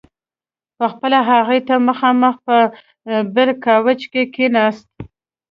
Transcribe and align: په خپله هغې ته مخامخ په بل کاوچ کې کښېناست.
په 0.77 0.85
خپله 0.91 1.19
هغې 1.29 1.59
ته 1.67 1.75
مخامخ 1.87 2.35
په 2.47 2.55
بل 3.35 3.49
کاوچ 3.65 4.01
کې 4.11 4.23
کښېناست. 4.33 4.87